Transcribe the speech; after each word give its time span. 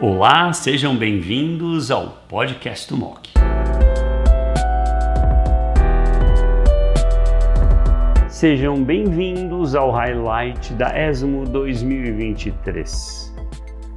Olá, 0.00 0.52
sejam 0.52 0.96
bem-vindos 0.96 1.90
ao 1.90 2.10
podcast 2.28 2.88
do 2.88 2.96
MOC. 2.96 3.30
Sejam 8.28 8.84
bem-vindos 8.84 9.74
ao 9.74 9.90
highlight 9.90 10.72
da 10.74 10.96
ESMO 10.96 11.44
2023. 11.46 13.34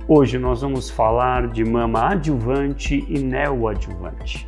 Hoje 0.07 0.39
nós 0.39 0.61
vamos 0.61 0.89
falar 0.89 1.47
de 1.49 1.63
mama 1.63 2.13
adjuvante 2.13 3.05
e 3.07 3.19
neoadjuvante. 3.19 4.47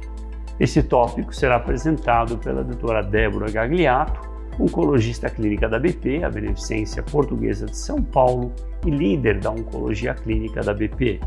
Esse 0.59 0.81
tópico 0.81 1.35
será 1.35 1.57
apresentado 1.57 2.35
pela 2.39 2.63
doutora 2.63 3.03
Débora 3.03 3.51
Gagliato, 3.51 4.19
oncologista 4.59 5.29
clínica 5.29 5.69
da 5.69 5.77
BP, 5.77 6.23
a 6.23 6.31
Beneficência 6.31 7.03
Portuguesa 7.03 7.67
de 7.67 7.77
São 7.77 8.01
Paulo, 8.01 8.51
e 8.85 8.89
líder 8.89 9.39
da 9.39 9.51
oncologia 9.51 10.13
clínica 10.13 10.61
da 10.61 10.73
BP. 10.73 11.19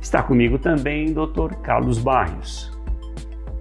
Está 0.00 0.22
comigo 0.22 0.58
também 0.58 1.10
o 1.10 1.26
Dr. 1.26 1.54
Carlos 1.62 1.98
Barrios. 1.98 2.72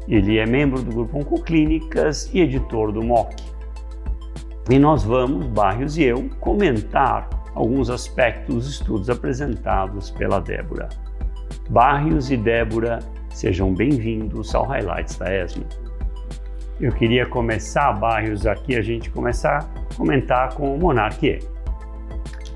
Ele 0.07 0.37
é 0.37 0.45
membro 0.45 0.81
do 0.81 0.91
grupo 0.91 1.19
Oncoclínicas 1.19 2.29
e 2.33 2.41
editor 2.41 2.91
do 2.91 3.03
MOC. 3.03 3.35
E 4.69 4.79
nós 4.79 5.03
vamos, 5.03 5.47
Barrios 5.47 5.97
e 5.97 6.03
eu, 6.03 6.29
comentar 6.39 7.29
alguns 7.55 7.89
aspectos 7.89 8.55
dos 8.55 8.69
estudos 8.69 9.09
apresentados 9.09 10.11
pela 10.11 10.39
Débora. 10.39 10.89
Barrios 11.69 12.29
e 12.31 12.37
Débora, 12.37 12.99
sejam 13.29 13.73
bem-vindos 13.73 14.53
ao 14.53 14.65
Highlights 14.65 15.17
da 15.17 15.33
ESMO. 15.33 15.65
Eu 16.79 16.91
queria 16.91 17.25
começar, 17.25 17.91
Barrios, 17.93 18.45
aqui 18.45 18.75
a 18.75 18.81
gente 18.81 19.09
começar 19.09 19.67
a 19.91 19.95
comentar 19.95 20.53
com 20.53 20.75
o 20.75 20.79
Monarque. 20.79 21.39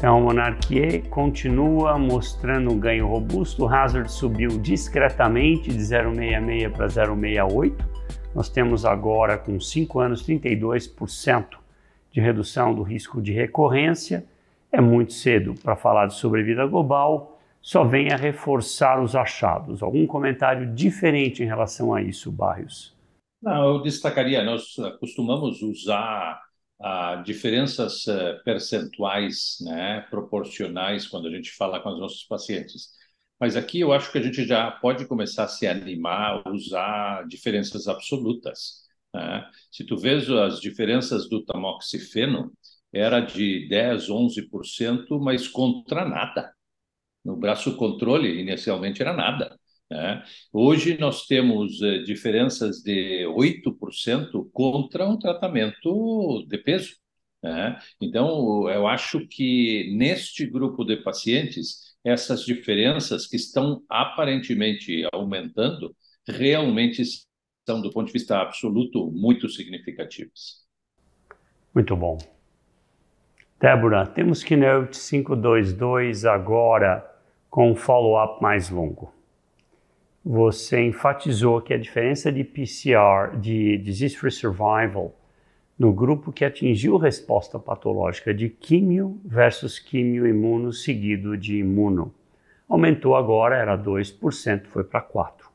Então, 0.02 0.18
o 0.18 0.24
Monarquie 0.24 1.04
continua 1.12 1.96
mostrando 1.96 2.72
um 2.72 2.80
ganho 2.80 3.06
robusto. 3.06 3.66
O 3.66 3.68
hazard 3.68 4.12
subiu 4.12 4.58
discretamente 4.58 5.70
de 5.70 5.78
0,66 5.78 6.72
para 6.72 6.88
0,68. 6.88 7.76
Nós 8.34 8.50
temos 8.50 8.84
agora, 8.84 9.38
com 9.38 9.60
5 9.60 10.00
anos, 10.00 10.28
32% 10.28 11.50
de 12.12 12.20
redução 12.20 12.74
do 12.74 12.82
risco 12.82 13.22
de 13.22 13.32
recorrência. 13.32 14.26
É 14.72 14.82
muito 14.82 15.14
cedo 15.14 15.54
para 15.62 15.76
falar 15.76 16.08
de 16.08 16.16
sobrevida 16.16 16.66
global, 16.66 17.40
só 17.62 17.84
vem 17.84 18.12
a 18.12 18.16
reforçar 18.16 19.00
os 19.00 19.16
achados. 19.16 19.84
Algum 19.84 20.08
comentário 20.08 20.74
diferente 20.74 21.44
em 21.44 21.46
relação 21.46 21.94
a 21.94 22.02
isso, 22.02 22.32
Barrios? 22.32 22.98
Não, 23.40 23.76
eu 23.76 23.84
destacaria, 23.84 24.44
nós 24.44 24.76
costumamos 25.00 25.62
usar 25.62 26.42
a 26.84 27.18
diferenças 27.18 28.06
uh, 28.08 28.44
percentuais, 28.44 29.58
né, 29.62 30.02
proporcionais, 30.10 31.08
quando 31.08 31.28
a 31.28 31.32
gente 31.32 31.52
fala 31.52 31.80
com 31.80 31.90
os 31.90 32.00
nossos 32.00 32.24
pacientes. 32.24 32.90
Mas 33.40 33.56
aqui 33.56 33.80
eu 33.80 33.92
acho 33.92 34.12
que 34.12 34.18
a 34.18 34.22
gente 34.22 34.46
já 34.46 34.70
pode 34.72 35.06
começar 35.08 35.46
a 35.46 35.48
se 35.48 35.68
animar 35.68 36.48
usar 36.48 37.28
diferenças 37.28 37.88
absolutas. 37.88 38.82
Né? 39.14 39.50
Se 39.72 39.86
tu 39.86 39.98
vês 39.98 40.30
as 40.30 40.60
diferenças 40.60 41.28
do 41.30 41.44
tamoxifeno, 41.44 42.52
era 42.94 43.20
de 43.20 43.68
10, 43.70 44.10
11%, 44.10 45.20
mas 45.20 45.48
contra 45.48 46.06
nada. 46.06 46.54
No 47.24 47.36
braço 47.38 47.76
controle, 47.78 48.40
inicialmente, 48.42 49.02
era 49.02 49.14
nada. 49.14 49.60
Né? 49.92 50.24
Hoje 50.54 50.98
nós 50.98 51.28
temos 51.28 51.82
eh, 51.82 51.98
diferenças 52.04 52.78
de 52.82 53.26
8% 53.26 54.50
contra 54.54 55.06
um 55.06 55.20
tratamento 55.20 56.46
de 56.48 56.58
peso. 56.58 56.96
Né? 57.44 57.78
Então, 58.00 58.70
eu 58.70 58.88
acho 58.88 59.28
que 59.28 59.94
neste 59.98 60.46
grupo 60.46 60.86
de 60.86 60.96
pacientes, 60.96 61.94
essas 62.06 62.46
diferenças 62.46 63.28
que 63.28 63.36
estão 63.36 63.84
aparentemente 63.90 65.06
aumentando, 65.12 65.94
realmente 66.26 67.04
são, 67.68 67.82
do 67.82 67.92
ponto 67.92 68.08
de 68.08 68.14
vista 68.14 68.40
absoluto, 68.40 69.12
muito 69.12 69.50
significativas. 69.50 70.66
Muito 71.76 71.98
bom. 71.98 72.18
Débora, 73.60 74.08
temos 74.08 74.42
Keynote 74.42 74.98
522 74.98 76.24
agora 76.24 77.06
com 77.50 77.72
um 77.72 77.76
follow-up 77.76 78.42
mais 78.42 78.70
longo 78.70 79.21
você 80.24 80.82
enfatizou 80.86 81.62
que 81.62 81.74
a 81.74 81.78
diferença 81.78 82.32
de 82.32 82.44
PCR, 82.44 83.38
de 83.40 83.78
Disease 83.80 84.16
Free 84.16 84.32
Survival, 84.32 85.16
no 85.78 85.92
grupo 85.92 86.32
que 86.32 86.46
atingiu 86.46 86.98
resposta 86.98 87.58
patológica 87.58 88.32
de 88.32 88.48
químio 88.50 89.20
versus 89.26 89.80
químio 89.80 90.28
imuno 90.28 90.72
seguido 90.72 91.36
de 91.36 91.58
imuno, 91.58 92.14
aumentou 92.70 93.16
agora, 93.16 93.58
era 93.58 93.76
2%, 93.76 94.68
foi 94.68 94.84
para 94.84 95.02
4%. 95.02 95.50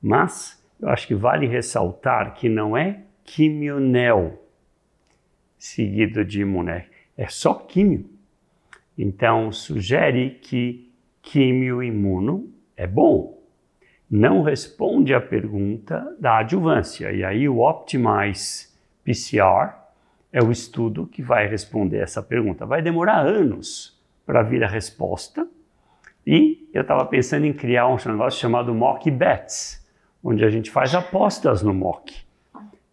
Mas 0.00 0.64
eu 0.80 0.88
acho 0.88 1.06
que 1.06 1.14
vale 1.14 1.48
ressaltar 1.48 2.34
que 2.34 2.48
não 2.48 2.76
é 2.76 3.00
quimio-neo 3.24 4.38
seguido 5.58 6.24
de 6.24 6.42
imuno, 6.42 6.70
é 6.70 7.28
só 7.28 7.54
químio. 7.54 8.08
Então, 8.96 9.50
sugere 9.50 10.38
que 10.40 10.92
químio-imuno 11.22 12.48
é 12.76 12.86
bom, 12.86 13.35
não 14.10 14.42
responde 14.42 15.12
à 15.12 15.20
pergunta 15.20 16.16
da 16.18 16.38
adjuvância. 16.38 17.12
E 17.12 17.24
aí 17.24 17.48
o 17.48 17.58
Optimize 17.58 18.68
PCR 19.04 19.74
é 20.32 20.42
o 20.42 20.50
estudo 20.50 21.06
que 21.06 21.22
vai 21.22 21.46
responder 21.46 21.98
essa 21.98 22.22
pergunta. 22.22 22.66
Vai 22.66 22.82
demorar 22.82 23.20
anos 23.20 24.00
para 24.24 24.42
vir 24.42 24.62
a 24.62 24.68
resposta. 24.68 25.46
E 26.26 26.68
eu 26.74 26.82
estava 26.82 27.04
pensando 27.06 27.46
em 27.46 27.52
criar 27.52 27.86
um 27.86 27.96
negócio 27.96 28.40
chamado 28.40 28.74
Mock 28.74 29.10
Bets, 29.10 29.86
onde 30.22 30.44
a 30.44 30.50
gente 30.50 30.70
faz 30.70 30.94
apostas 30.94 31.62
no 31.62 31.72
mock. 31.72 32.14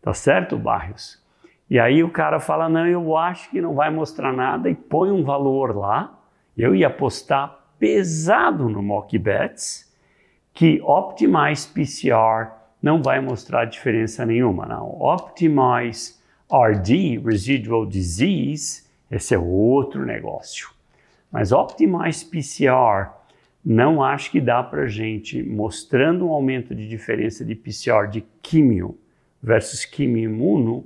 Tá 0.02 0.14
certo, 0.14 0.58
Barrios? 0.58 1.24
E 1.70 1.80
aí 1.80 2.04
o 2.04 2.10
cara 2.10 2.40
fala: 2.40 2.70
não, 2.70 2.86
eu 2.86 3.18
acho 3.18 3.50
que 3.50 3.60
não 3.60 3.74
vai 3.74 3.90
mostrar 3.90 4.32
nada 4.32 4.70
e 4.70 4.76
põe 4.76 5.10
um 5.10 5.24
valor 5.24 5.76
lá. 5.76 6.20
Eu 6.56 6.76
ia 6.76 6.88
apostar 6.88 7.60
pesado 7.80 8.70
no 8.70 8.84
Mock 8.84 9.18
Bets 9.18 9.92
que 10.54 10.80
Optimize 10.82 11.68
PCR 11.68 12.52
não 12.82 13.02
vai 13.02 13.20
mostrar 13.20 13.66
diferença 13.66 14.26
nenhuma. 14.26 14.66
Não. 14.66 15.02
Optimize 15.02 16.16
RD, 16.52 17.20
Residual 17.20 17.86
Disease, 17.86 18.84
esse 19.10 19.34
é 19.34 19.40
outro 19.40 20.06
negócio. 20.06 20.70
Mas 21.32 21.52
Optimize 21.52 22.24
PCR 22.26 23.12
não 23.66 24.04
acho 24.04 24.30
que 24.30 24.42
dá 24.42 24.62
para 24.62 24.88
gente, 24.88 25.42
mostrando 25.42 26.28
um 26.28 26.32
aumento 26.32 26.76
de 26.76 26.88
diferença 26.88 27.46
de 27.46 27.56
PCR 27.56 28.08
de 28.10 28.22
químio 28.42 29.00
versus 29.42 29.86
químio 29.86 30.24
imuno, 30.30 30.86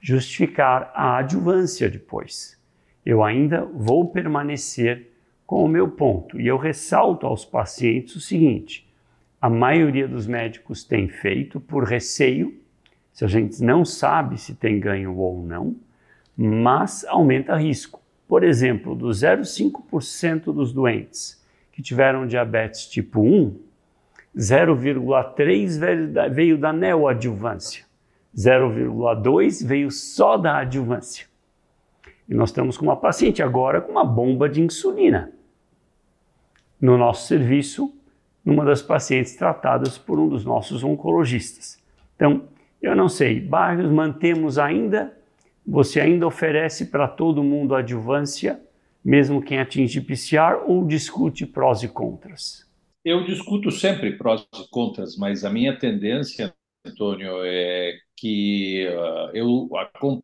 justificar 0.00 0.90
a 0.94 1.18
adjuvância 1.18 1.88
depois. 1.90 2.58
Eu 3.04 3.22
ainda 3.22 3.64
vou 3.64 4.08
permanecer 4.08 5.12
com 5.46 5.64
o 5.64 5.68
meu 5.68 5.88
ponto. 5.88 6.40
E 6.40 6.46
eu 6.46 6.56
ressalto 6.56 7.26
aos 7.26 7.44
pacientes 7.44 8.16
o 8.16 8.20
seguinte: 8.20 8.87
a 9.40 9.48
maioria 9.48 10.08
dos 10.08 10.26
médicos 10.26 10.82
tem 10.82 11.08
feito 11.08 11.60
por 11.60 11.84
receio, 11.84 12.60
se 13.12 13.24
a 13.24 13.28
gente 13.28 13.62
não 13.62 13.84
sabe 13.84 14.38
se 14.38 14.54
tem 14.54 14.78
ganho 14.78 15.16
ou 15.16 15.42
não, 15.42 15.76
mas 16.36 17.04
aumenta 17.04 17.56
risco. 17.56 18.00
Por 18.26 18.44
exemplo, 18.44 18.94
dos 18.94 19.22
0,5% 19.22 20.52
dos 20.52 20.72
doentes 20.72 21.42
que 21.72 21.82
tiveram 21.82 22.26
diabetes 22.26 22.86
tipo 22.86 23.20
1, 23.20 23.56
0,3 24.36 26.30
veio 26.30 26.58
da 26.58 26.72
neoadjuvância, 26.72 27.84
0,2 28.36 29.66
veio 29.66 29.90
só 29.90 30.36
da 30.36 30.58
adjuvância. 30.58 31.26
E 32.28 32.34
nós 32.34 32.50
estamos 32.50 32.76
com 32.76 32.84
uma 32.84 32.96
paciente 32.96 33.42
agora 33.42 33.80
com 33.80 33.90
uma 33.90 34.04
bomba 34.04 34.48
de 34.48 34.60
insulina. 34.60 35.32
No 36.80 36.98
nosso 36.98 37.26
serviço, 37.26 37.92
numa 38.48 38.64
das 38.64 38.80
pacientes 38.80 39.36
tratadas 39.36 39.98
por 39.98 40.18
um 40.18 40.26
dos 40.26 40.42
nossos 40.42 40.82
oncologistas. 40.82 41.78
Então, 42.16 42.48
eu 42.80 42.96
não 42.96 43.06
sei, 43.06 43.38
Barrios, 43.38 43.92
mantemos 43.92 44.58
ainda, 44.58 45.14
você 45.66 46.00
ainda 46.00 46.26
oferece 46.26 46.86
para 46.86 47.06
todo 47.06 47.42
mundo 47.42 47.74
adjuvância, 47.74 48.58
mesmo 49.04 49.42
quem 49.42 49.58
atinge 49.58 50.00
PCR, 50.00 50.64
ou 50.66 50.86
discute 50.86 51.44
prós 51.44 51.82
e 51.82 51.88
contras? 51.88 52.66
Eu 53.04 53.22
discuto 53.22 53.70
sempre 53.70 54.16
prós 54.16 54.48
e 54.54 54.70
contras, 54.70 55.14
mas 55.14 55.44
a 55.44 55.50
minha 55.50 55.78
tendência, 55.78 56.54
Antônio, 56.86 57.44
é 57.44 57.98
que 58.16 58.88
uh, 58.88 59.36
eu 59.36 59.68
acompanho 59.76 60.22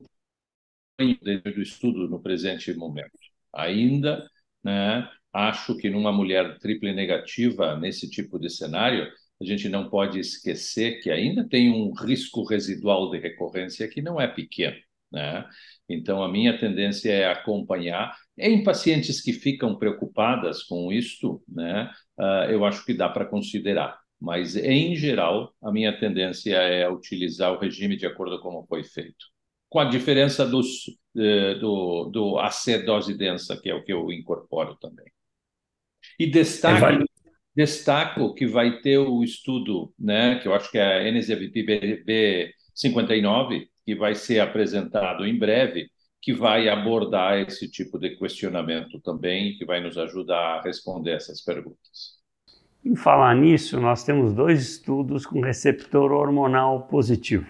dentro 1.22 1.52
do 1.52 1.60
estudo 1.60 2.08
no 2.08 2.18
presente 2.22 2.72
momento. 2.72 3.18
Ainda, 3.52 4.26
né, 4.64 5.10
Acho 5.34 5.76
que 5.76 5.90
numa 5.90 6.12
mulher 6.12 6.58
triple 6.60 6.92
negativa, 6.92 7.76
nesse 7.76 8.08
tipo 8.08 8.38
de 8.38 8.48
cenário, 8.48 9.10
a 9.40 9.44
gente 9.44 9.68
não 9.68 9.90
pode 9.90 10.18
esquecer 10.20 11.00
que 11.00 11.10
ainda 11.10 11.46
tem 11.48 11.70
um 11.70 11.92
risco 11.92 12.44
residual 12.44 13.10
de 13.10 13.18
recorrência 13.18 13.88
que 13.88 14.00
não 14.00 14.20
é 14.20 14.28
pequeno. 14.28 14.76
né? 15.12 15.44
Então, 15.88 16.22
a 16.22 16.28
minha 16.28 16.58
tendência 16.58 17.10
é 17.12 17.26
acompanhar. 17.30 18.16
Em 18.38 18.62
pacientes 18.62 19.20
que 19.20 19.32
ficam 19.32 19.76
preocupadas 19.76 20.62
com 20.62 20.92
isto, 20.92 21.42
né, 21.48 21.90
uh, 22.18 22.50
eu 22.50 22.64
acho 22.64 22.84
que 22.84 22.94
dá 22.94 23.08
para 23.08 23.26
considerar. 23.26 23.98
Mas, 24.20 24.56
em 24.56 24.94
geral, 24.96 25.52
a 25.62 25.70
minha 25.72 25.98
tendência 25.98 26.56
é 26.56 26.88
utilizar 26.88 27.52
o 27.52 27.58
regime 27.58 27.96
de 27.96 28.06
acordo 28.06 28.40
com 28.40 28.50
como 28.50 28.66
foi 28.66 28.84
feito. 28.84 29.26
Com 29.68 29.80
a 29.80 29.84
diferença 29.84 30.46
dos, 30.46 30.86
uh, 31.16 31.58
do, 31.60 32.10
do 32.10 32.38
dose 32.86 33.14
densa, 33.16 33.60
que 33.60 33.68
é 33.68 33.74
o 33.74 33.84
que 33.84 33.92
eu 33.92 34.10
incorporo 34.12 34.76
também. 34.76 35.13
E 36.18 36.26
destaco, 36.26 36.86
é, 36.86 37.04
destaco 37.54 38.34
que 38.34 38.46
vai 38.46 38.80
ter 38.80 38.98
o 38.98 39.22
estudo, 39.22 39.92
né, 39.98 40.38
que 40.40 40.48
eu 40.48 40.54
acho 40.54 40.70
que 40.70 40.78
é 40.78 41.08
a 41.08 41.12
NZVP 41.12 42.04
B59, 42.06 43.66
que 43.84 43.94
vai 43.94 44.14
ser 44.14 44.40
apresentado 44.40 45.26
em 45.26 45.38
breve, 45.38 45.88
que 46.20 46.32
vai 46.32 46.68
abordar 46.68 47.38
esse 47.38 47.70
tipo 47.70 47.98
de 47.98 48.16
questionamento 48.16 48.98
também, 49.00 49.56
que 49.58 49.64
vai 49.64 49.80
nos 49.80 49.98
ajudar 49.98 50.58
a 50.58 50.62
responder 50.62 51.12
essas 51.12 51.42
perguntas. 51.42 52.14
Em 52.84 52.96
falar 52.96 53.34
nisso, 53.34 53.80
nós 53.80 54.04
temos 54.04 54.32
dois 54.32 54.62
estudos 54.62 55.26
com 55.26 55.40
receptor 55.40 56.12
hormonal 56.12 56.82
positivo. 56.82 57.46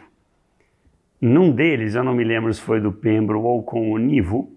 Num 1.20 1.50
deles, 1.50 1.94
eu 1.94 2.04
não 2.04 2.14
me 2.14 2.24
lembro 2.24 2.52
se 2.52 2.60
foi 2.60 2.80
do 2.80 2.92
Pembro 2.92 3.42
ou 3.42 3.62
com 3.62 3.92
o 3.92 3.98
Nivo, 3.98 4.52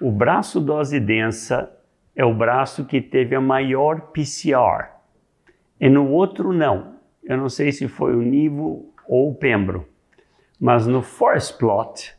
o 0.00 0.10
braço 0.10 0.60
dose 0.60 0.98
densa 0.98 1.70
é 2.14 2.24
o 2.24 2.34
braço 2.34 2.84
que 2.84 3.00
teve 3.00 3.34
a 3.34 3.40
maior 3.40 4.12
PCR. 4.12 4.90
E 5.80 5.88
no 5.88 6.08
outro, 6.10 6.52
não. 6.52 6.96
Eu 7.24 7.36
não 7.36 7.48
sei 7.48 7.72
se 7.72 7.88
foi 7.88 8.14
o 8.14 8.22
Nivo 8.22 8.92
ou 9.06 9.30
o 9.30 9.34
Pembro. 9.34 9.88
Mas 10.60 10.86
no 10.86 11.02
forest 11.02 11.58
plot, 11.58 12.14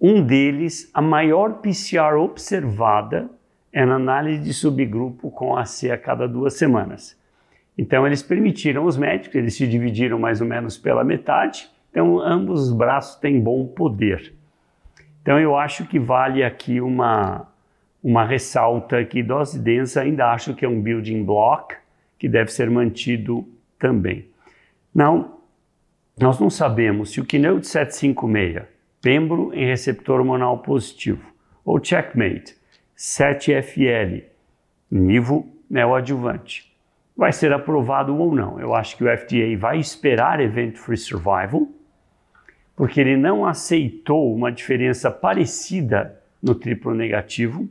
um 0.00 0.22
deles, 0.22 0.90
a 0.94 1.02
maior 1.02 1.60
PCR 1.60 2.16
observada 2.18 3.30
é 3.72 3.84
na 3.84 3.96
análise 3.96 4.42
de 4.42 4.54
subgrupo 4.54 5.30
com 5.30 5.56
AC 5.56 5.90
a 5.90 5.98
cada 5.98 6.28
duas 6.28 6.54
semanas. 6.54 7.18
Então, 7.76 8.06
eles 8.06 8.22
permitiram 8.22 8.84
os 8.84 8.96
médicos, 8.96 9.34
eles 9.34 9.56
se 9.56 9.66
dividiram 9.66 10.18
mais 10.18 10.40
ou 10.40 10.46
menos 10.46 10.78
pela 10.78 11.02
metade, 11.02 11.68
então 11.90 12.20
ambos 12.20 12.68
os 12.68 12.72
braços 12.72 13.16
têm 13.16 13.40
bom 13.40 13.66
poder. 13.66 14.32
Então, 15.22 15.40
eu 15.40 15.56
acho 15.56 15.86
que 15.86 15.98
vale 15.98 16.44
aqui 16.44 16.80
uma, 16.80 17.48
uma 18.04 18.22
ressalta 18.22 19.02
que 19.02 19.22
dose 19.22 19.58
densa 19.58 20.02
ainda 20.02 20.30
acho 20.30 20.54
que 20.54 20.62
é 20.62 20.68
um 20.68 20.78
building 20.78 21.24
block 21.24 21.74
que 22.18 22.28
deve 22.28 22.52
ser 22.52 22.70
mantido 22.70 23.48
também. 23.78 24.28
Não, 24.94 25.38
nós 26.20 26.38
não 26.38 26.50
sabemos 26.50 27.12
se 27.12 27.20
o 27.20 27.24
Keynote 27.24 27.66
756, 27.66 28.66
pembro 29.00 29.54
em 29.54 29.64
receptor 29.64 30.20
hormonal 30.20 30.58
positivo, 30.58 31.24
ou 31.64 31.82
Checkmate 31.82 32.54
7FL, 32.94 34.22
nivo 34.90 35.48
neoadjuvante, 35.68 36.70
vai 37.16 37.32
ser 37.32 37.54
aprovado 37.54 38.14
ou 38.14 38.34
não. 38.34 38.60
Eu 38.60 38.74
acho 38.74 38.98
que 38.98 39.04
o 39.04 39.18
FDA 39.18 39.56
vai 39.58 39.78
esperar 39.78 40.40
event-free 40.40 40.98
survival, 40.98 41.68
porque 42.76 43.00
ele 43.00 43.16
não 43.16 43.46
aceitou 43.46 44.34
uma 44.34 44.52
diferença 44.52 45.10
parecida 45.10 46.20
no 46.42 46.54
triplo 46.54 46.94
negativo, 46.94 47.66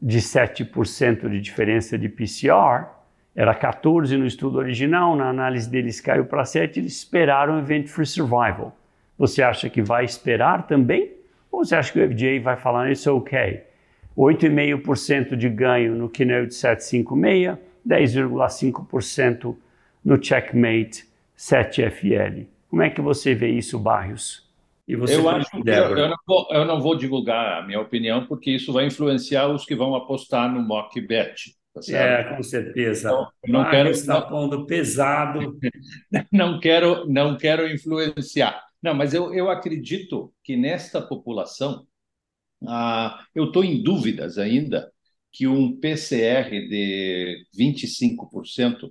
de 0.00 0.18
7% 0.18 1.28
de 1.28 1.40
diferença 1.40 1.98
de 1.98 2.08
PCR, 2.08 2.86
era 3.34 3.54
14 3.54 4.16
no 4.16 4.26
estudo 4.26 4.58
original, 4.58 5.14
na 5.14 5.28
análise 5.28 5.70
deles 5.70 6.00
caiu 6.00 6.24
para 6.24 6.44
7, 6.44 6.80
eles 6.80 6.96
esperaram 6.96 7.56
o 7.56 7.58
Event 7.58 7.86
Free 7.86 8.06
Survival. 8.06 8.76
Você 9.16 9.42
acha 9.42 9.68
que 9.68 9.82
vai 9.82 10.04
esperar 10.04 10.66
também? 10.66 11.12
Ou 11.50 11.64
você 11.64 11.74
acha 11.74 11.92
que 11.92 12.00
o 12.00 12.08
FDA 12.08 12.40
vai 12.42 12.56
falar 12.56 12.90
isso 12.90 13.14
ok? 13.14 13.62
8,5% 14.16 15.36
de 15.36 15.48
ganho 15.48 15.94
no 15.94 16.08
Keynote 16.08 16.54
756, 16.54 17.56
10,5% 17.86 19.56
no 20.04 20.22
Checkmate 20.22 21.04
7FL. 21.36 22.46
Como 22.68 22.82
é 22.82 22.90
que 22.90 23.00
você 23.00 23.34
vê 23.34 23.50
isso, 23.50 23.78
Barrios? 23.78 24.47
Eu 24.88 25.28
acho 25.28 25.50
que 25.50 25.68
eu, 25.68 25.98
eu, 25.98 26.08
não 26.08 26.16
vou, 26.26 26.48
eu, 26.50 26.64
não 26.64 26.80
vou, 26.80 26.96
divulgar 26.96 27.62
a 27.62 27.66
minha 27.66 27.80
opinião, 27.80 28.26
porque 28.26 28.52
isso 28.52 28.72
vai 28.72 28.86
influenciar 28.86 29.48
os 29.48 29.66
que 29.66 29.74
vão 29.74 29.94
apostar 29.94 30.52
no 30.52 30.62
mock 30.62 30.98
bet. 31.00 31.54
Tá 31.74 31.80
é, 31.94 32.24
com 32.24 32.42
certeza. 32.42 33.08
Então, 33.08 33.28
não 33.46 33.60
ah, 33.60 33.70
quero 33.70 33.90
está 33.90 34.20
pondo 34.22 34.64
pesado. 34.66 35.58
não 36.32 36.58
quero, 36.58 37.06
não 37.06 37.36
quero 37.36 37.70
influenciar. 37.70 38.62
Não, 38.82 38.94
mas 38.94 39.12
eu, 39.12 39.34
eu 39.34 39.50
acredito 39.50 40.32
que 40.42 40.56
nesta 40.56 41.02
população, 41.02 41.86
ah, 42.66 43.22
eu 43.34 43.44
estou 43.44 43.62
em 43.62 43.82
dúvidas 43.82 44.38
ainda 44.38 44.90
que 45.30 45.46
um 45.46 45.78
PCR 45.78 46.50
de 46.50 47.44
25% 47.56 48.90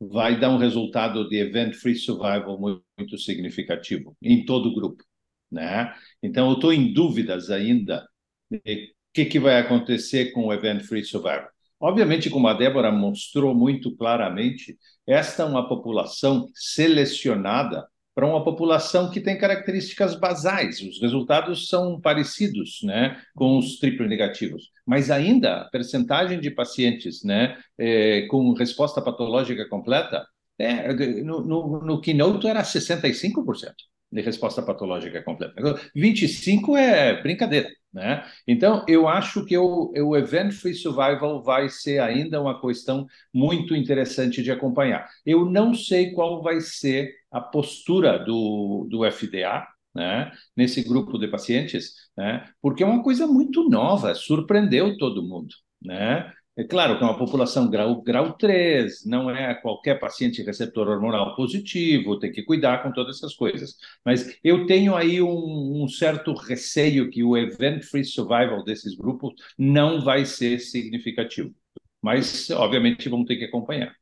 vai 0.00 0.38
dar 0.38 0.50
um 0.50 0.58
resultado 0.58 1.28
de 1.28 1.36
event-free 1.36 1.96
survival 1.96 2.60
muito, 2.60 2.84
muito 2.98 3.18
significativo 3.18 4.16
em 4.22 4.44
todo 4.44 4.68
o 4.68 4.74
grupo. 4.74 5.02
Né? 5.50 5.94
Então, 6.22 6.48
eu 6.48 6.54
estou 6.54 6.72
em 6.72 6.92
dúvidas 6.92 7.50
ainda 7.50 8.06
de 8.50 8.92
o 9.10 9.14
que, 9.14 9.24
que 9.24 9.38
vai 9.38 9.58
acontecer 9.58 10.32
com 10.32 10.46
o 10.46 10.52
event-free 10.52 11.04
survival. 11.04 11.48
Obviamente, 11.80 12.28
como 12.28 12.48
a 12.48 12.54
Débora 12.54 12.90
mostrou 12.90 13.54
muito 13.54 13.96
claramente, 13.96 14.76
esta 15.06 15.42
é 15.42 15.46
uma 15.46 15.68
população 15.68 16.48
selecionada 16.54 17.86
para 18.14 18.26
uma 18.26 18.42
população 18.42 19.10
que 19.10 19.20
tem 19.20 19.38
características 19.38 20.18
basais. 20.18 20.80
Os 20.80 21.00
resultados 21.00 21.68
são 21.68 22.00
parecidos 22.00 22.80
né, 22.82 23.16
com 23.34 23.56
os 23.58 23.78
triplo 23.78 24.08
negativos, 24.08 24.72
mas 24.84 25.08
ainda 25.08 25.62
a 25.62 25.64
percentagem 25.70 26.40
de 26.40 26.50
pacientes 26.50 27.22
né, 27.22 27.56
é, 27.78 28.26
com 28.26 28.52
resposta 28.54 29.00
patológica 29.00 29.68
completa 29.68 30.26
é, 30.58 30.92
no, 31.22 31.42
no, 31.42 31.80
no 31.80 32.00
Keynote 32.00 32.48
era 32.48 32.64
65% 32.64 33.72
de 34.10 34.20
resposta 34.20 34.62
patológica 34.62 35.22
completa. 35.22 35.54
25 35.94 36.76
é 36.76 37.20
brincadeira. 37.22 37.68
Né? 37.92 38.24
Então, 38.46 38.84
eu 38.86 39.08
acho 39.08 39.44
que 39.44 39.56
o, 39.56 39.92
o 39.96 40.16
Event 40.16 40.52
Free 40.52 40.74
Survival 40.74 41.42
vai 41.42 41.68
ser 41.68 42.00
ainda 42.00 42.40
uma 42.40 42.60
questão 42.60 43.06
muito 43.32 43.74
interessante 43.74 44.42
de 44.42 44.52
acompanhar. 44.52 45.08
Eu 45.24 45.44
não 45.46 45.74
sei 45.74 46.12
qual 46.12 46.42
vai 46.42 46.60
ser 46.60 47.12
a 47.30 47.40
postura 47.40 48.18
do, 48.18 48.86
do 48.90 49.10
FDA, 49.10 49.66
né, 49.94 50.30
nesse 50.56 50.82
grupo 50.82 51.18
de 51.18 51.28
pacientes, 51.28 51.92
né, 52.16 52.46
porque 52.60 52.82
é 52.82 52.86
uma 52.86 53.02
coisa 53.02 53.26
muito 53.26 53.68
nova, 53.68 54.14
surpreendeu 54.14 54.96
todo 54.96 55.26
mundo. 55.26 55.54
Né? 55.82 56.30
É 56.58 56.64
claro 56.64 56.98
que 56.98 57.04
é 57.04 57.06
uma 57.06 57.16
população 57.16 57.70
grau, 57.70 58.02
grau 58.02 58.32
3, 58.32 59.06
não 59.06 59.30
é 59.30 59.54
qualquer 59.54 60.00
paciente 60.00 60.42
receptor 60.42 60.88
hormonal 60.88 61.36
positivo, 61.36 62.18
tem 62.18 62.32
que 62.32 62.42
cuidar 62.42 62.82
com 62.82 62.90
todas 62.90 63.18
essas 63.18 63.32
coisas. 63.32 63.76
Mas 64.04 64.36
eu 64.42 64.66
tenho 64.66 64.96
aí 64.96 65.22
um, 65.22 65.84
um 65.84 65.86
certo 65.86 66.34
receio 66.34 67.10
que 67.10 67.22
o 67.22 67.36
event-free 67.36 68.04
survival 68.04 68.64
desses 68.64 68.96
grupos 68.96 69.34
não 69.56 70.02
vai 70.02 70.24
ser 70.24 70.58
significativo. 70.58 71.54
Mas, 72.02 72.50
obviamente, 72.50 73.08
vamos 73.08 73.28
ter 73.28 73.36
que 73.36 73.44
acompanhar. 73.44 73.94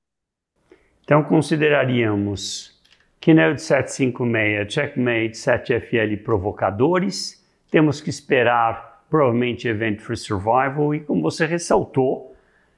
Então, 1.04 1.22
consideraríamos 1.24 2.74
Keynote 3.20 3.60
756, 3.60 4.72
Checkmate 4.72 5.32
7FL 5.32 6.22
provocadores. 6.22 7.46
Temos 7.70 8.00
que 8.00 8.08
esperar, 8.08 9.04
provavelmente, 9.10 9.68
Event 9.68 10.00
Free 10.00 10.16
Survival. 10.16 10.94
E, 10.94 11.00
como 11.00 11.20
você 11.20 11.44
ressaltou, 11.44 12.34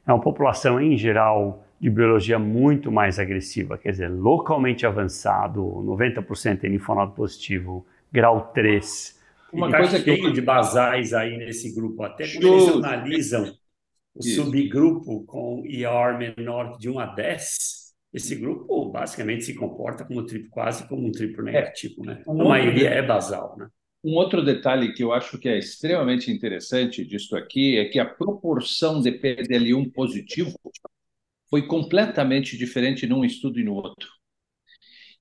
é 0.09 0.13
uma 0.13 0.23
população, 0.23 0.81
em 0.81 0.97
geral, 0.97 1.63
de 1.79 1.91
biologia 1.91 2.39
muito 2.39 2.91
mais 2.91 3.19
agressiva, 3.19 3.77
quer 3.77 3.91
dizer, 3.91 4.09
localmente 4.09 4.87
avançado, 4.87 5.61
90% 5.63 6.65
em 6.65 6.69
linfonodo 6.69 7.13
positivo, 7.13 7.87
grau 8.11 8.51
3. 8.55 9.21
Uma 9.53 9.71
tá 9.71 9.79
coisa 9.79 10.03
que... 10.03 10.33
de 10.33 10.41
basais 10.41 11.13
aí 11.13 11.37
nesse 11.37 11.75
grupo, 11.75 12.03
até 12.03 12.27
quando 12.27 12.47
eles 12.47 12.69
analisam 12.69 13.53
o 14.15 14.21
Isso. 14.21 14.43
subgrupo 14.43 15.25
com 15.27 15.63
IR 15.67 16.19
menor 16.19 16.79
de 16.79 16.89
1 16.89 16.99
a 16.99 17.07
10, 17.07 17.59
esse 18.15 18.35
grupo 18.35 18.91
basicamente 18.91 19.45
se 19.45 19.55
comporta 19.55 20.05
como 20.05 20.25
triplo, 20.25 20.49
quase 20.51 20.89
como 20.89 21.07
um 21.07 21.13
triplo 21.13 21.47
é. 21.49 21.53
negativo, 21.53 22.03
né? 22.03 22.23
A 22.27 22.33
maioria 22.33 22.89
é 22.89 23.03
basal, 23.03 23.57
né? 23.59 23.69
Um 24.03 24.15
outro 24.15 24.45
detalhe 24.45 24.93
que 24.93 25.03
eu 25.03 25.13
acho 25.13 25.39
que 25.39 25.49
é 25.49 25.59
extremamente 25.59 26.31
interessante 26.31 27.05
disso 27.05 27.37
aqui 27.37 27.77
é 27.77 27.87
que 27.87 27.99
a 27.99 28.07
proporção 28.07 29.01
de 29.01 29.11
PDL1 29.11 29.93
positivo 29.93 30.55
foi 31.51 31.67
completamente 31.67 32.57
diferente 32.57 33.07
num 33.07 33.25
estudo 33.25 33.59
e 33.59 33.65
no 33.65 33.75
outro. 33.75 34.09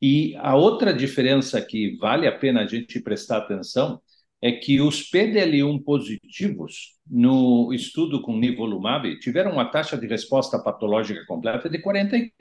E 0.01 0.35
a 0.37 0.55
outra 0.55 0.93
diferença 0.93 1.59
que 1.61 1.97
vale 1.97 2.27
a 2.27 2.37
pena 2.37 2.61
a 2.61 2.67
gente 2.67 2.99
prestar 2.99 3.37
atenção 3.37 3.99
é 4.39 4.51
que 4.51 4.79
os 4.79 5.09
PDL1 5.09 5.83
positivos 5.83 6.95
no 7.09 7.73
estudo 7.73 8.21
com 8.21 8.37
nivolumab 8.37 9.17
tiveram 9.19 9.51
uma 9.53 9.65
taxa 9.65 9.97
de 9.97 10.05
resposta 10.05 10.61
patológica 10.61 11.25
completa 11.25 11.67
de 11.67 11.81
44%. 11.81 12.31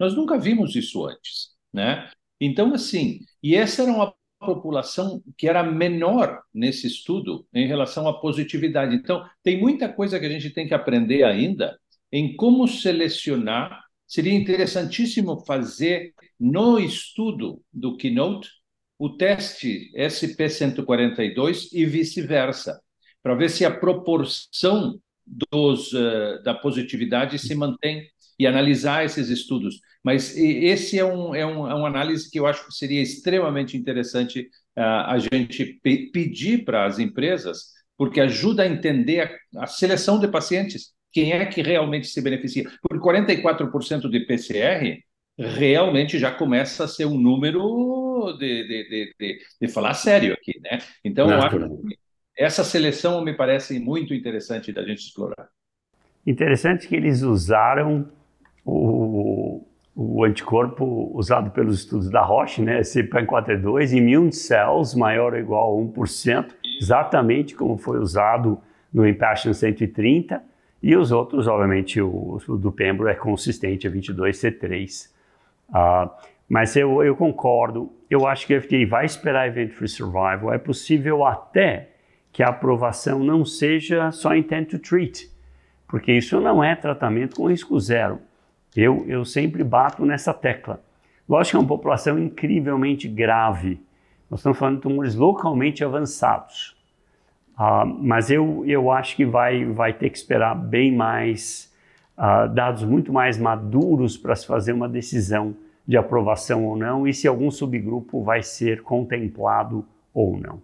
Nós 0.00 0.14
nunca 0.16 0.36
vimos 0.38 0.74
isso 0.74 1.06
antes, 1.06 1.50
né? 1.72 2.10
Então, 2.40 2.74
assim, 2.74 3.20
e 3.40 3.54
essa 3.54 3.82
era 3.82 3.92
uma 3.92 4.12
população 4.44 5.22
que 5.36 5.48
era 5.48 5.62
menor 5.62 6.42
nesse 6.52 6.86
estudo 6.86 7.46
em 7.54 7.66
relação 7.66 8.08
à 8.08 8.20
positividade. 8.20 8.94
Então, 8.94 9.24
tem 9.42 9.60
muita 9.60 9.88
coisa 9.88 10.18
que 10.18 10.26
a 10.26 10.30
gente 10.30 10.50
tem 10.50 10.66
que 10.66 10.74
aprender 10.74 11.22
ainda 11.24 11.78
em 12.10 12.36
como 12.36 12.68
selecionar. 12.68 13.80
Seria 14.06 14.34
interessantíssimo 14.34 15.44
fazer 15.46 16.12
no 16.38 16.78
estudo 16.78 17.62
do 17.72 17.96
Keynote 17.96 18.50
o 18.98 19.10
teste 19.16 19.90
SP142 19.96 21.68
e 21.72 21.84
vice-versa, 21.84 22.80
para 23.22 23.34
ver 23.34 23.50
se 23.50 23.64
a 23.64 23.70
proporção 23.70 25.00
dos, 25.26 25.92
uh, 25.92 26.42
da 26.44 26.54
positividade 26.54 27.38
se 27.38 27.54
mantém 27.54 28.06
e 28.42 28.46
analisar 28.46 29.04
esses 29.04 29.28
estudos. 29.28 29.80
Mas 30.02 30.36
esse 30.36 30.98
é 30.98 31.04
um, 31.04 31.32
é 31.32 31.46
um, 31.46 31.70
é 31.70 31.74
uma 31.74 31.86
análise 31.86 32.28
que 32.28 32.40
eu 32.40 32.46
acho 32.46 32.66
que 32.66 32.74
seria 32.74 33.00
extremamente 33.00 33.76
interessante 33.76 34.50
uh, 34.76 35.06
a 35.06 35.16
gente 35.18 35.78
pe 35.80 36.10
pedir 36.10 36.64
para 36.64 36.84
as 36.84 36.98
empresas, 36.98 37.68
porque 37.96 38.20
ajuda 38.20 38.64
a 38.64 38.66
entender 38.66 39.38
a, 39.56 39.62
a, 39.62 39.66
seleção 39.68 40.18
de 40.18 40.26
pacientes, 40.26 40.92
quem 41.12 41.32
é 41.32 41.46
que 41.46 41.62
realmente 41.62 42.08
se 42.08 42.20
beneficia. 42.20 42.68
Por 42.82 43.00
44% 43.00 44.10
de 44.10 44.20
PCR, 44.26 44.98
realmente 45.38 46.18
já 46.18 46.32
começa 46.32 46.82
a 46.82 46.88
ser 46.88 47.04
um 47.04 47.16
número 47.16 48.36
de, 48.40 48.66
de, 48.66 48.88
de, 48.88 49.14
de, 49.20 49.38
de 49.60 49.68
falar 49.68 49.94
sério 49.94 50.34
aqui, 50.34 50.58
né? 50.60 50.80
Então, 51.04 51.30
eu 51.30 51.40
acho 51.40 51.58
que 51.58 51.98
essa 52.36 52.64
seleção 52.64 53.22
me 53.22 53.34
parece 53.34 53.78
muito 53.78 54.12
interessante 54.12 54.72
da 54.72 54.82
gente 54.82 55.06
explorar. 55.06 55.48
Interessante 56.26 56.88
que 56.88 56.96
eles 56.96 57.22
usaram 57.22 58.10
o, 58.64 59.64
o 59.94 60.24
anticorpo 60.24 61.10
usado 61.14 61.50
pelos 61.50 61.80
estudos 61.80 62.10
da 62.10 62.22
Roche, 62.22 62.62
né, 62.62 62.80
CPAN42, 62.80 63.92
immune 63.92 64.32
cells 64.32 64.96
maior 64.96 65.34
ou 65.34 65.38
igual 65.38 65.78
a 65.78 65.82
1%, 65.82 66.54
exatamente 66.80 67.54
como 67.54 67.76
foi 67.76 67.98
usado 67.98 68.58
no 68.92 69.06
Impassion 69.06 69.52
130, 69.52 70.42
e 70.82 70.96
os 70.96 71.12
outros, 71.12 71.46
obviamente, 71.46 72.00
o, 72.00 72.40
o 72.48 72.56
do 72.56 72.72
Pembro 72.72 73.08
é 73.08 73.14
consistente, 73.14 73.86
é 73.86 73.90
22C3. 73.90 75.10
Uh, 75.68 76.10
mas 76.48 76.74
eu, 76.76 77.02
eu 77.04 77.14
concordo, 77.14 77.92
eu 78.10 78.26
acho 78.26 78.46
que 78.46 78.54
a 78.54 78.60
FDA 78.60 78.86
vai 78.86 79.06
esperar 79.06 79.46
event-free 79.46 79.88
survival, 79.88 80.52
é 80.52 80.58
possível 80.58 81.24
até 81.24 81.90
que 82.32 82.42
a 82.42 82.48
aprovação 82.48 83.20
não 83.20 83.44
seja 83.44 84.10
só 84.10 84.34
intent 84.34 84.70
to 84.70 84.78
treat, 84.78 85.30
porque 85.86 86.12
isso 86.12 86.40
não 86.40 86.64
é 86.64 86.74
tratamento 86.74 87.36
com 87.36 87.48
risco 87.48 87.78
zero. 87.78 88.18
Eu, 88.76 89.04
eu 89.06 89.24
sempre 89.24 89.62
bato 89.62 90.04
nessa 90.04 90.32
tecla. 90.32 90.82
Lógico 91.28 91.50
que 91.52 91.56
é 91.56 91.60
uma 91.60 91.68
população 91.68 92.18
incrivelmente 92.18 93.06
grave. 93.06 93.80
Nós 94.30 94.40
estamos 94.40 94.58
falando 94.58 94.76
de 94.76 94.82
tumores 94.82 95.14
localmente 95.14 95.84
avançados. 95.84 96.76
Uh, 97.54 97.86
mas 98.00 98.30
eu, 98.30 98.64
eu 98.66 98.90
acho 98.90 99.14
que 99.14 99.26
vai, 99.26 99.64
vai 99.64 99.92
ter 99.92 100.08
que 100.10 100.16
esperar 100.16 100.54
bem 100.54 100.94
mais, 100.94 101.72
uh, 102.16 102.48
dados 102.52 102.82
muito 102.82 103.12
mais 103.12 103.38
maduros 103.38 104.16
para 104.16 104.34
se 104.34 104.46
fazer 104.46 104.72
uma 104.72 104.88
decisão 104.88 105.54
de 105.86 105.96
aprovação 105.96 106.64
ou 106.64 106.76
não 106.76 107.06
e 107.06 107.12
se 107.12 107.28
algum 107.28 107.50
subgrupo 107.50 108.22
vai 108.22 108.42
ser 108.42 108.82
contemplado 108.82 109.84
ou 110.14 110.38
não. 110.38 110.62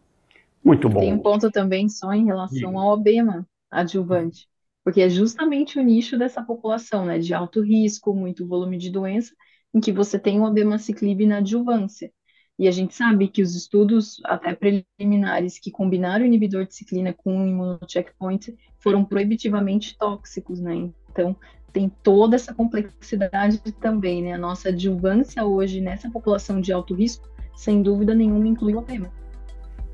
Muito 0.65 0.89
bom. 0.89 1.01
Tem 1.01 1.13
um 1.13 1.19
ponto 1.19 1.51
também 1.51 1.89
só 1.89 2.13
em 2.13 2.25
relação 2.25 2.79
ao 2.79 2.95
OBEMA 2.95 3.47
adjuvante 3.71 4.49
porque 4.89 5.03
é 5.03 5.11
justamente 5.11 5.79
o 5.79 5.83
nicho 5.83 6.17
dessa 6.17 6.43
população, 6.43 7.05
né, 7.05 7.19
de 7.19 7.35
alto 7.35 7.61
risco, 7.61 8.15
muito 8.15 8.47
volume 8.47 8.79
de 8.79 8.89
doença, 8.89 9.35
em 9.75 9.81
que 9.81 9.93
você 9.93 10.19
tem 10.19 10.41
o 10.41 10.47
abemaciclib 10.47 11.27
na 11.27 11.37
adjuvância. 11.37 12.11
E 12.59 12.67
a 12.67 12.71
gente 12.71 12.95
sabe 12.95 13.29
que 13.29 13.43
os 13.43 13.55
estudos, 13.55 14.19
até 14.25 14.55
preliminares, 14.55 15.59
que 15.59 15.71
combinaram 15.71 16.25
inibidor 16.25 16.65
de 16.65 16.75
ciclina 16.75 17.13
com 17.13 17.47
imunocheckpoint 17.47 18.57
foram 18.79 19.05
proibitivamente 19.05 19.95
tóxicos, 19.99 20.59
né? 20.59 20.91
Então, 21.11 21.37
tem 21.71 21.93
toda 22.03 22.37
essa 22.37 22.55
complexidade 22.55 23.59
também, 23.83 24.23
né? 24.23 24.33
A 24.33 24.39
nossa 24.39 24.71
adjuvância 24.71 25.45
hoje 25.45 25.83
nessa 25.83 26.11
população 26.11 26.63
de 26.63 26.73
alto 26.73 26.95
risco, 26.95 27.29
sem 27.55 27.83
dúvida 27.83 28.15
nenhuma, 28.15 28.49
inclui 28.49 28.73
o 28.73 28.79
abema. 28.79 29.13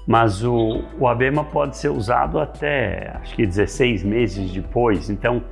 Mas 0.07 0.45
o, 0.45 0.85
o 0.99 1.09
ABEMA 1.09 1.45
pode 1.45 1.77
ser 1.77 1.89
usado 1.89 2.39
até, 2.39 3.17
acho 3.23 3.35
que 3.35 3.47
16 3.47 4.03
meses 4.03 4.53
depois, 4.53 5.09
então 5.09 5.43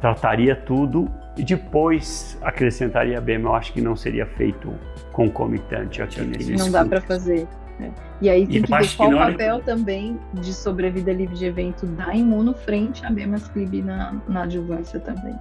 trataria 0.00 0.54
tudo 0.54 1.10
e 1.36 1.42
depois 1.42 2.38
acrescentaria 2.40 3.18
ABEMA. 3.18 3.50
Eu 3.50 3.54
acho 3.54 3.72
que 3.72 3.80
não 3.80 3.96
seria 3.96 4.26
feito 4.26 4.72
concomitante 5.12 6.00
aqui 6.00 6.20
nesse 6.20 6.52
Não 6.52 6.70
dá 6.70 6.84
para 6.84 7.00
fazer. 7.00 7.48
Né? 7.80 7.92
E 8.20 8.30
aí 8.30 8.46
tem 8.46 8.58
e 8.58 8.62
que 8.62 8.70
ver 8.70 8.96
qual 8.96 9.10
o 9.10 9.16
papel 9.16 9.60
também 9.60 10.18
de 10.32 10.54
sobrevida 10.54 11.12
livre 11.12 11.34
de 11.34 11.44
evento 11.44 11.86
da 11.86 12.14
imuno 12.14 12.54
frente 12.54 13.04
a 13.04 13.10
Bemasclib 13.10 13.82
na, 13.82 14.14
na 14.28 14.42
adjuvância 14.44 15.00
também. 15.00 15.36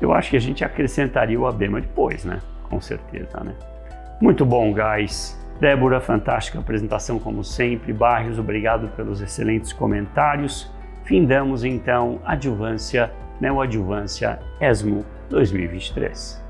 Eu 0.00 0.12
acho 0.12 0.30
que 0.30 0.36
a 0.36 0.40
gente 0.40 0.64
acrescentaria 0.64 1.38
o 1.38 1.46
ABEMA 1.46 1.80
depois, 1.80 2.24
né? 2.24 2.40
Com 2.68 2.80
certeza, 2.80 3.40
né? 3.44 3.54
Muito 4.20 4.44
bom, 4.44 4.72
guys. 4.72 5.38
Débora, 5.60 6.00
fantástica 6.00 6.58
apresentação 6.58 7.18
como 7.18 7.44
sempre. 7.44 7.92
Barrios, 7.92 8.38
obrigado 8.38 8.88
pelos 8.96 9.20
excelentes 9.20 9.74
comentários. 9.74 10.72
Findamos 11.04 11.64
então 11.64 12.18
Adjuvância, 12.24 13.12
Neoadjuvância 13.38 14.40
ESMO 14.58 15.04
2023. 15.28 16.49